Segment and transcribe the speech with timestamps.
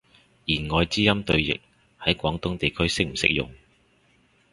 [0.47, 1.59] 弦外之音對譯，
[2.01, 3.51] 喺廣東地區適唔適用？